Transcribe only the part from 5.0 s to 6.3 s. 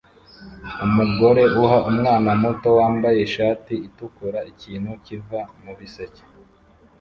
kiva mubiseke